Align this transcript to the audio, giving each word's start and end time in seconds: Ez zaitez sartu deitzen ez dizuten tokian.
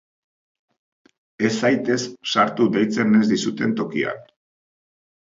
Ez 1.49 1.51
zaitez 1.67 1.97
sartu 2.35 2.67
deitzen 2.77 3.19
ez 3.19 3.21
dizuten 3.33 3.75
tokian. 3.81 4.25